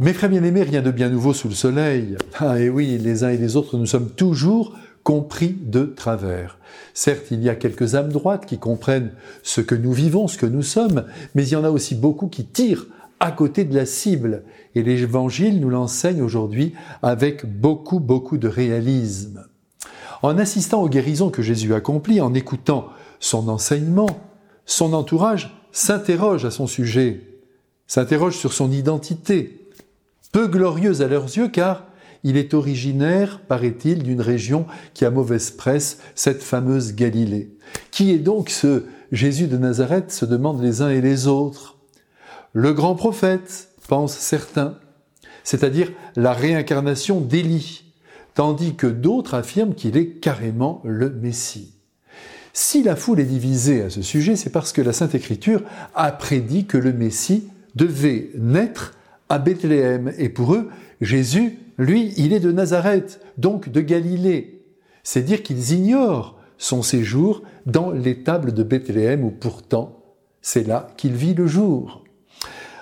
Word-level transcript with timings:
Mes 0.00 0.12
frères 0.12 0.30
bien-aimés, 0.30 0.62
rien 0.62 0.80
de 0.80 0.92
bien 0.92 1.08
nouveau 1.08 1.32
sous 1.32 1.48
le 1.48 1.54
soleil. 1.54 2.16
Ah 2.38 2.60
et 2.60 2.68
oui, 2.68 2.98
les 2.98 3.24
uns 3.24 3.30
et 3.30 3.36
les 3.36 3.56
autres, 3.56 3.76
nous 3.76 3.86
sommes 3.86 4.10
toujours 4.10 4.76
compris 5.02 5.56
de 5.60 5.86
travers. 5.86 6.58
Certes, 6.94 7.32
il 7.32 7.42
y 7.42 7.48
a 7.48 7.56
quelques 7.56 7.96
âmes 7.96 8.12
droites 8.12 8.46
qui 8.46 8.58
comprennent 8.58 9.10
ce 9.42 9.60
que 9.60 9.74
nous 9.74 9.92
vivons, 9.92 10.28
ce 10.28 10.38
que 10.38 10.46
nous 10.46 10.62
sommes, 10.62 11.04
mais 11.34 11.44
il 11.44 11.50
y 11.50 11.56
en 11.56 11.64
a 11.64 11.70
aussi 11.70 11.96
beaucoup 11.96 12.28
qui 12.28 12.44
tirent 12.44 12.86
à 13.18 13.32
côté 13.32 13.64
de 13.64 13.74
la 13.74 13.86
cible. 13.86 14.44
Et 14.76 14.84
l'Évangile 14.84 15.58
nous 15.58 15.68
l'enseigne 15.68 16.22
aujourd'hui 16.22 16.74
avec 17.02 17.44
beaucoup, 17.44 17.98
beaucoup 17.98 18.38
de 18.38 18.46
réalisme. 18.46 19.46
En 20.22 20.38
assistant 20.38 20.80
aux 20.80 20.88
guérisons 20.88 21.30
que 21.30 21.42
Jésus 21.42 21.74
accomplit, 21.74 22.20
en 22.20 22.34
écoutant 22.34 22.90
son 23.18 23.48
enseignement, 23.48 24.20
son 24.64 24.92
entourage 24.92 25.60
s'interroge 25.72 26.44
à 26.44 26.52
son 26.52 26.68
sujet, 26.68 27.20
s'interroge 27.88 28.36
sur 28.36 28.52
son 28.52 28.70
identité, 28.70 29.57
peu 30.32 30.46
glorieuse 30.46 31.02
à 31.02 31.08
leurs 31.08 31.36
yeux 31.36 31.48
car 31.48 31.84
il 32.24 32.36
est 32.36 32.54
originaire, 32.54 33.40
paraît-il, 33.46 34.02
d'une 34.02 34.20
région 34.20 34.66
qui 34.92 35.04
a 35.04 35.10
mauvaise 35.10 35.50
presse, 35.50 35.98
cette 36.14 36.42
fameuse 36.42 36.94
Galilée. 36.94 37.56
Qui 37.90 38.10
est 38.10 38.18
donc 38.18 38.50
ce 38.50 38.84
Jésus 39.12 39.46
de 39.46 39.56
Nazareth 39.56 40.10
se 40.10 40.24
demandent 40.24 40.62
les 40.62 40.82
uns 40.82 40.90
et 40.90 41.00
les 41.00 41.28
autres. 41.28 41.78
Le 42.52 42.72
grand 42.72 42.94
prophète, 42.94 43.68
pensent 43.88 44.18
certains, 44.18 44.78
c'est-à-dire 45.42 45.90
la 46.14 46.32
réincarnation 46.32 47.20
d'Élie, 47.20 47.84
tandis 48.34 48.76
que 48.76 48.86
d'autres 48.86 49.34
affirment 49.34 49.74
qu'il 49.74 49.96
est 49.96 50.20
carrément 50.20 50.82
le 50.84 51.10
Messie. 51.10 51.74
Si 52.52 52.82
la 52.82 52.94
foule 52.96 53.20
est 53.20 53.24
divisée 53.24 53.82
à 53.82 53.90
ce 53.90 54.02
sujet, 54.02 54.36
c'est 54.36 54.50
parce 54.50 54.72
que 54.72 54.82
la 54.82 54.92
Sainte 54.92 55.14
Écriture 55.14 55.62
a 55.94 56.12
prédit 56.12 56.66
que 56.66 56.78
le 56.78 56.92
Messie 56.92 57.48
devait 57.74 58.30
naître 58.36 58.94
à 59.28 59.38
Bethléem. 59.38 60.12
Et 60.18 60.28
pour 60.28 60.54
eux, 60.54 60.68
Jésus, 61.00 61.58
lui, 61.78 62.12
il 62.16 62.32
est 62.32 62.40
de 62.40 62.52
Nazareth, 62.52 63.20
donc 63.36 63.68
de 63.68 63.80
Galilée. 63.80 64.62
C'est 65.02 65.22
dire 65.22 65.42
qu'ils 65.42 65.72
ignorent 65.72 66.38
son 66.58 66.82
séjour 66.82 67.42
dans 67.66 67.90
l'étable 67.90 68.52
de 68.52 68.62
Bethléem 68.62 69.24
où 69.24 69.30
pourtant 69.30 70.02
c'est 70.42 70.66
là 70.66 70.88
qu'il 70.96 71.12
vit 71.12 71.34
le 71.34 71.46
jour. 71.46 72.04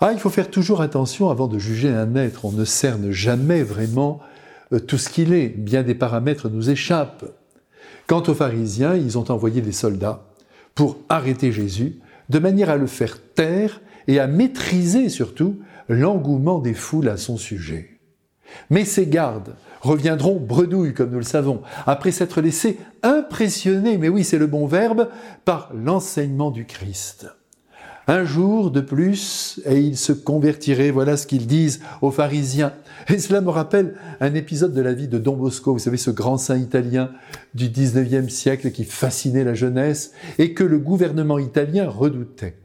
Ah, 0.00 0.12
il 0.12 0.18
faut 0.18 0.30
faire 0.30 0.50
toujours 0.50 0.80
attention 0.80 1.30
avant 1.30 1.46
de 1.46 1.58
juger 1.58 1.90
un 1.90 2.14
être. 2.16 2.46
On 2.46 2.52
ne 2.52 2.64
cerne 2.64 3.10
jamais 3.10 3.62
vraiment 3.62 4.20
euh, 4.72 4.80
tout 4.80 4.98
ce 4.98 5.10
qu'il 5.10 5.34
est. 5.34 5.48
Bien 5.48 5.82
des 5.82 5.94
paramètres 5.94 6.48
nous 6.48 6.70
échappent. 6.70 7.26
Quant 8.06 8.22
aux 8.26 8.34
pharisiens, 8.34 8.94
ils 8.94 9.18
ont 9.18 9.30
envoyé 9.30 9.60
des 9.60 9.72
soldats 9.72 10.24
pour 10.74 10.96
arrêter 11.08 11.52
Jésus, 11.52 12.00
de 12.28 12.38
manière 12.38 12.70
à 12.70 12.76
le 12.76 12.86
faire 12.86 13.18
taire 13.34 13.80
et 14.08 14.18
à 14.18 14.26
maîtriser 14.26 15.08
surtout 15.10 15.56
l'engouement 15.88 16.58
des 16.58 16.74
foules 16.74 17.08
à 17.08 17.16
son 17.16 17.36
sujet. 17.36 18.00
Mais 18.68 18.84
ces 18.84 19.06
gardes 19.06 19.54
reviendront 19.80 20.38
bredouilles, 20.38 20.94
comme 20.94 21.10
nous 21.10 21.18
le 21.18 21.24
savons, 21.24 21.62
après 21.86 22.10
s'être 22.10 22.40
laissés 22.40 22.78
impressionner, 23.02 23.98
mais 23.98 24.08
oui, 24.08 24.24
c'est 24.24 24.38
le 24.38 24.46
bon 24.46 24.66
verbe, 24.66 25.08
par 25.44 25.70
l'enseignement 25.74 26.50
du 26.50 26.66
Christ. 26.66 27.28
Un 28.06 28.24
jour 28.24 28.72
de 28.72 28.80
plus, 28.80 29.60
et 29.66 29.78
ils 29.78 29.96
se 29.96 30.12
convertiraient, 30.12 30.90
voilà 30.90 31.16
ce 31.16 31.28
qu'ils 31.28 31.46
disent 31.46 31.80
aux 32.02 32.10
pharisiens. 32.10 32.72
Et 33.08 33.18
cela 33.18 33.40
me 33.40 33.50
rappelle 33.50 33.94
un 34.20 34.34
épisode 34.34 34.74
de 34.74 34.80
la 34.80 34.92
vie 34.92 35.06
de 35.06 35.18
Don 35.18 35.36
Bosco, 35.36 35.72
vous 35.72 35.78
savez, 35.78 35.96
ce 35.96 36.10
grand 36.10 36.36
saint 36.36 36.58
italien 36.58 37.12
du 37.54 37.68
19e 37.68 38.28
siècle 38.28 38.72
qui 38.72 38.84
fascinait 38.84 39.44
la 39.44 39.54
jeunesse 39.54 40.12
et 40.38 40.54
que 40.54 40.64
le 40.64 40.78
gouvernement 40.78 41.38
italien 41.38 41.88
redoutait. 41.88 42.56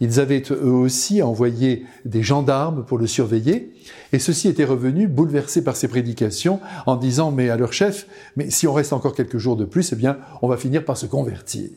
Ils 0.00 0.20
avaient 0.20 0.42
eux 0.50 0.70
aussi 0.70 1.22
envoyé 1.22 1.86
des 2.04 2.22
gendarmes 2.22 2.84
pour 2.84 2.98
le 2.98 3.06
surveiller, 3.06 3.72
et 4.12 4.18
ceux-ci 4.18 4.48
étaient 4.48 4.64
revenus 4.64 5.08
bouleversés 5.08 5.64
par 5.64 5.76
ses 5.76 5.88
prédications 5.88 6.60
en 6.84 6.96
disant 6.96 7.30
mais 7.30 7.48
à 7.48 7.56
leur 7.56 7.72
chef, 7.72 8.06
mais 8.36 8.50
si 8.50 8.66
on 8.66 8.74
reste 8.74 8.92
encore 8.92 9.14
quelques 9.14 9.38
jours 9.38 9.56
de 9.56 9.64
plus, 9.64 9.92
eh 9.92 9.96
bien 9.96 10.18
on 10.42 10.48
va 10.48 10.56
finir 10.56 10.84
par 10.84 10.96
se 10.96 11.06
convertir. 11.06 11.70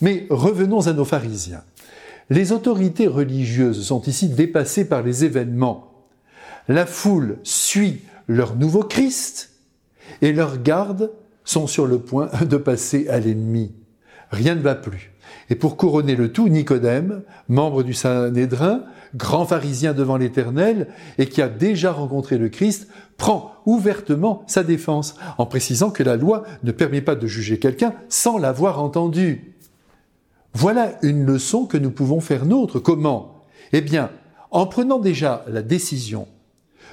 Mais 0.00 0.26
revenons 0.30 0.86
à 0.86 0.92
nos 0.92 1.04
pharisiens. 1.04 1.62
Les 2.30 2.52
autorités 2.52 3.06
religieuses 3.06 3.84
sont 3.84 4.02
ici 4.02 4.28
dépassées 4.28 4.86
par 4.86 5.02
les 5.02 5.24
événements. 5.24 5.92
La 6.68 6.86
foule 6.86 7.38
suit 7.42 8.02
leur 8.26 8.56
nouveau 8.56 8.82
Christ 8.82 9.50
et 10.20 10.32
leurs 10.32 10.62
gardes 10.62 11.10
sont 11.44 11.66
sur 11.66 11.86
le 11.86 11.98
point 11.98 12.30
de 12.48 12.56
passer 12.56 13.08
à 13.08 13.18
l'ennemi. 13.18 13.72
Rien 14.30 14.54
ne 14.54 14.60
va 14.60 14.74
plus. 14.74 15.12
Et 15.50 15.54
pour 15.54 15.76
couronner 15.76 16.16
le 16.16 16.32
tout, 16.32 16.48
Nicodème, 16.48 17.22
membre 17.48 17.82
du 17.82 17.94
Saint-Nédrin, 17.94 18.84
grand 19.14 19.46
pharisien 19.46 19.94
devant 19.94 20.16
l'Éternel, 20.16 20.88
et 21.16 21.26
qui 21.26 21.40
a 21.40 21.48
déjà 21.48 21.92
rencontré 21.92 22.36
le 22.36 22.48
Christ, 22.48 22.88
prend 23.16 23.54
ouvertement 23.64 24.42
sa 24.46 24.62
défense, 24.62 25.14
en 25.38 25.46
précisant 25.46 25.90
que 25.90 26.02
la 26.02 26.16
loi 26.16 26.44
ne 26.62 26.72
permet 26.72 27.00
pas 27.00 27.14
de 27.14 27.26
juger 27.26 27.58
quelqu'un 27.58 27.94
sans 28.08 28.38
l'avoir 28.38 28.82
entendu. 28.82 29.54
Voilà 30.54 30.98
une 31.02 31.24
leçon 31.24 31.66
que 31.66 31.78
nous 31.78 31.90
pouvons 31.90 32.20
faire 32.20 32.44
nôtre. 32.44 32.78
Comment? 32.78 33.44
Eh 33.72 33.80
bien, 33.80 34.10
en 34.50 34.66
prenant 34.66 34.98
déjà 34.98 35.44
la 35.48 35.62
décision 35.62 36.26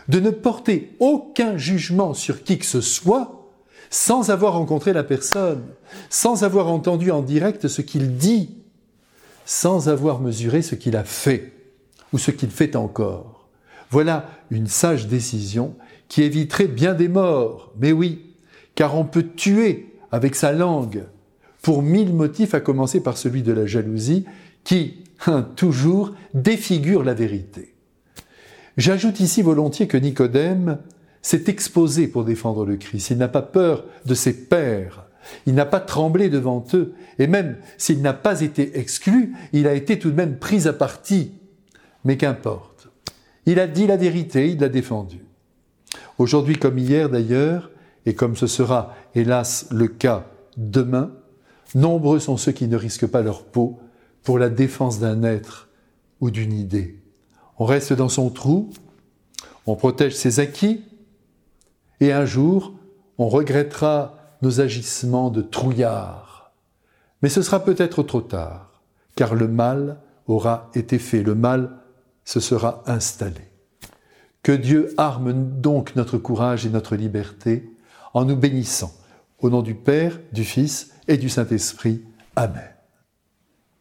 de 0.07 0.19
ne 0.19 0.29
porter 0.29 0.95
aucun 0.99 1.57
jugement 1.57 2.13
sur 2.13 2.43
qui 2.43 2.59
que 2.59 2.65
ce 2.65 2.81
soit, 2.81 3.44
sans 3.95 4.29
avoir 4.29 4.55
rencontré 4.55 4.91
la 4.91 5.05
personne, 5.05 5.63
sans 6.09 6.43
avoir 6.43 6.67
entendu 6.67 7.11
en 7.11 7.21
direct 7.21 7.69
ce 7.69 7.81
qu'il 7.81 8.17
dit, 8.17 8.49
sans 9.45 9.87
avoir 9.87 10.19
mesuré 10.19 10.61
ce 10.61 10.75
qu'il 10.75 10.97
a 10.97 11.05
fait 11.05 11.53
ou 12.11 12.17
ce 12.17 12.31
qu'il 12.31 12.49
fait 12.49 12.75
encore. 12.75 13.47
Voilà 13.91 14.29
une 14.51 14.67
sage 14.67 15.07
décision 15.07 15.75
qui 16.09 16.23
éviterait 16.23 16.67
bien 16.67 16.93
des 16.93 17.07
morts. 17.07 17.71
Mais 17.79 17.93
oui, 17.93 18.35
car 18.75 18.97
on 18.97 19.05
peut 19.05 19.27
tuer 19.33 19.93
avec 20.11 20.35
sa 20.35 20.51
langue 20.51 21.05
pour 21.61 21.81
mille 21.81 22.13
motifs, 22.13 22.53
à 22.53 22.59
commencer 22.59 23.01
par 23.01 23.17
celui 23.17 23.43
de 23.43 23.53
la 23.53 23.65
jalousie, 23.65 24.25
qui, 24.65 25.05
hein, 25.25 25.47
toujours, 25.55 26.11
défigure 26.33 27.05
la 27.05 27.13
vérité. 27.13 27.73
J'ajoute 28.75 29.21
ici 29.21 29.41
volontiers 29.41 29.87
que 29.87 29.95
Nicodème 29.95 30.79
s'est 31.25 31.45
exposé 31.47 32.07
pour 32.07 32.23
défendre 32.23 32.67
le 32.67 32.77
Christ. 32.77 33.09
Il 33.09 33.17
n'a 33.17 33.27
pas 33.27 33.41
peur 33.41 33.85
de 34.05 34.13
ses 34.13 34.45
pères. 34.45 35.07
Il 35.47 35.55
n'a 35.55 35.65
pas 35.65 35.79
tremblé 35.79 36.29
devant 36.29 36.63
eux. 36.75 36.93
Et 37.17 37.25
même 37.25 37.57
s'il 37.79 38.03
n'a 38.03 38.13
pas 38.13 38.41
été 38.41 38.77
exclu, 38.77 39.33
il 39.51 39.65
a 39.65 39.73
été 39.73 39.97
tout 39.97 40.11
de 40.11 40.15
même 40.15 40.37
pris 40.37 40.67
à 40.67 40.73
partie. 40.73 41.31
Mais 42.03 42.15
qu'importe. 42.15 42.89
Il 43.47 43.59
a 43.59 43.65
dit 43.65 43.87
la 43.87 43.97
vérité, 43.97 44.51
il 44.51 44.59
l'a 44.59 44.69
défendu. 44.69 45.25
Aujourd'hui 46.19 46.59
comme 46.59 46.77
hier 46.77 47.09
d'ailleurs, 47.09 47.71
et 48.05 48.13
comme 48.13 48.35
ce 48.35 48.45
sera 48.45 48.93
hélas 49.15 49.65
le 49.71 49.87
cas 49.87 50.27
demain, 50.57 51.11
nombreux 51.73 52.19
sont 52.19 52.37
ceux 52.37 52.51
qui 52.51 52.67
ne 52.67 52.77
risquent 52.77 53.07
pas 53.07 53.23
leur 53.23 53.45
peau 53.45 53.79
pour 54.21 54.37
la 54.37 54.49
défense 54.49 54.99
d'un 54.99 55.23
être 55.23 55.69
ou 56.21 56.29
d'une 56.29 56.53
idée. 56.53 56.99
On 57.57 57.65
reste 57.65 57.93
dans 57.93 58.09
son 58.09 58.29
trou, 58.29 58.69
on 59.65 59.75
protège 59.75 60.13
ses 60.13 60.39
acquis, 60.39 60.83
et 61.99 62.11
un 62.11 62.25
jour, 62.25 62.73
on 63.17 63.29
regrettera 63.29 64.15
nos 64.41 64.61
agissements 64.61 65.29
de 65.29 65.41
trouillard. 65.41 66.51
Mais 67.21 67.29
ce 67.29 67.41
sera 67.41 67.63
peut-être 67.63 68.03
trop 68.03 68.21
tard, 68.21 68.81
car 69.15 69.35
le 69.35 69.47
mal 69.47 69.97
aura 70.27 70.69
été 70.75 70.99
fait, 70.99 71.23
le 71.23 71.35
mal 71.35 71.77
se 72.23 72.39
sera 72.39 72.83
installé. 72.87 73.49
Que 74.43 74.51
Dieu 74.51 74.93
arme 74.97 75.33
donc 75.33 75.95
notre 75.95 76.17
courage 76.17 76.65
et 76.65 76.69
notre 76.69 76.95
liberté 76.95 77.69
en 78.13 78.25
nous 78.25 78.35
bénissant. 78.35 78.93
Au 79.39 79.49
nom 79.49 79.61
du 79.61 79.75
Père, 79.75 80.19
du 80.31 80.43
Fils 80.43 80.91
et 81.07 81.17
du 81.17 81.29
Saint-Esprit. 81.29 82.03
Amen. 82.35 82.74